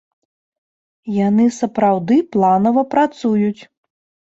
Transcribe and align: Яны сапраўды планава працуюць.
Яны 1.17 1.45
сапраўды 1.59 2.19
планава 2.33 2.87
працуюць. 2.97 3.61